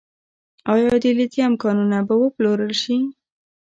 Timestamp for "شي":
2.81-2.97